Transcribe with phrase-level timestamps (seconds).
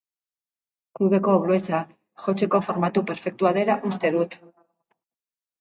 [0.99, 1.81] Klubeko bluesa
[2.25, 4.35] jotzeko formatu perfektua dela uste dut.